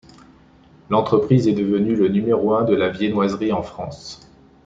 [0.89, 4.25] L'entreprise est devenue le numéro un de la viennoiserie en France.